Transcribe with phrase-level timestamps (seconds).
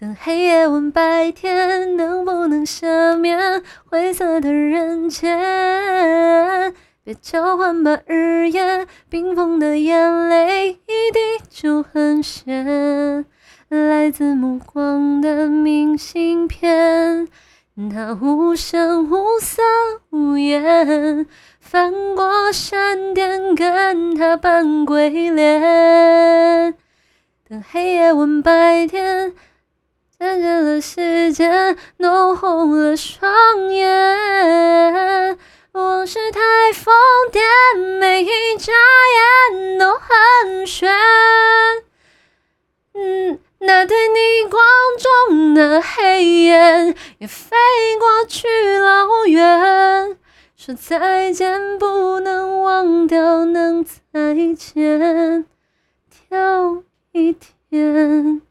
[0.00, 6.72] 等黑夜问白天，能不能赦免灰色的人间？
[7.02, 11.18] 别交换吧，日夜冰封的眼泪，一滴
[11.50, 13.26] 就很咸。
[13.70, 17.26] 来自目光的明信片，
[17.90, 19.60] 它无声无色
[20.10, 21.26] 无言，
[21.58, 26.72] 翻过山巅，跟它扮鬼脸。
[27.48, 29.34] 等黑夜问白天。
[30.80, 35.38] 时间，弄红了双眼。
[35.72, 36.40] 往事太
[36.72, 36.94] 疯
[37.30, 38.28] 癫，每一
[38.58, 38.72] 眨
[39.52, 40.90] 眼都很悬。
[42.94, 44.62] 嗯，那对逆光
[45.28, 47.56] 中的黑眼也飞
[47.98, 50.16] 过去老远。
[50.56, 55.46] 说再见，不能忘掉，能再见，
[56.10, 57.32] 挑一
[57.70, 58.42] 天。